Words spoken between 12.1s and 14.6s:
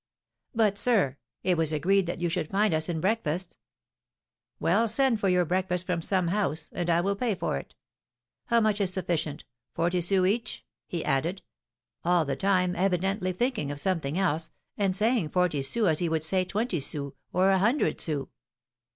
the time evidently thinking of something else,